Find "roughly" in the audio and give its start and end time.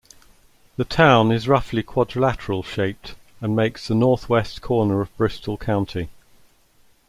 1.47-1.83